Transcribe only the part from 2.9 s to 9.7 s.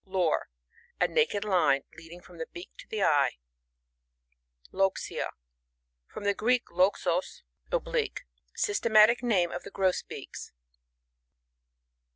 eye. LoxiA.— From the Greek, loxos, obb Itque. Systematic name of the